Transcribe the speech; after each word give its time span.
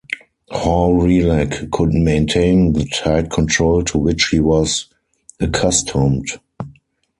Hawrelak 0.49 1.69
couldn't 1.69 2.03
maintain 2.03 2.73
the 2.73 2.85
tight 2.89 3.29
control 3.29 3.83
to 3.83 3.99
which 3.99 4.29
he 4.29 4.39
was 4.39 4.87
accustomed. 5.39 6.27